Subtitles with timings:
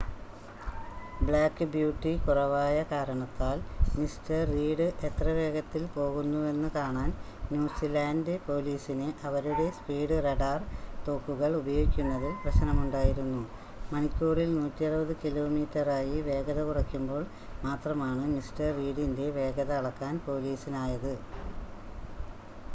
[1.21, 3.57] black beauty കുറവായ കാരണത്താൽ
[3.95, 7.09] Mr Reid എത്ര വേഗത്തിൽ പോകുന്നുവെന്ന് കാണാൻ
[7.51, 10.59] ന്യൂസിലാൻഡ് പോലീസിന് അവരുടെ സ്പീഡ് റഡാർ
[11.07, 13.43] തോക്കുകൾ ഉപയോഗിക്കുന്നതിൽ പ്രശ്‌നമുണ്ടായിരുന്നു
[13.91, 17.23] മണിക്കൂറിൽ 160 കിലോമീറ്ററായി വേഗത കുറയ്ക്കുമ്പോൾ
[17.63, 21.13] മാത്രമാണ് മിസ്റ്റർ റീഡിൻ്റെ വേഗത അളക്കാൻ പോലീസിനായത്